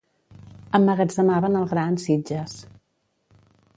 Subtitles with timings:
[0.77, 2.57] Emmagatzemaven el gra en sitges.